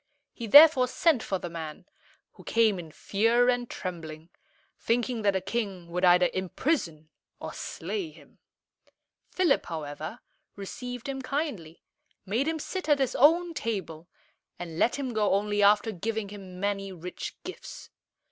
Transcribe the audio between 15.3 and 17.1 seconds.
only after giving him many